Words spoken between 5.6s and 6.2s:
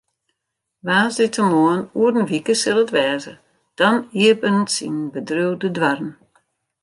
de doarren.